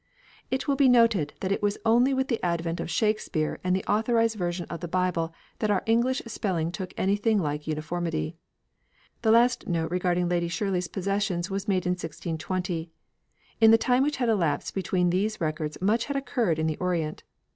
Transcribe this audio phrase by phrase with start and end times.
[0.49, 3.83] It will be noted that it was only with the advent of Shakespeare and the
[3.85, 8.35] Authorised Version of the Bible that our English spelling took anything like uniformity.
[9.21, 12.89] The last note regarding Lady Shirley's possessions was made in 1620.
[13.61, 17.21] In the time which had elapsed between these records much had occurred in the Orient.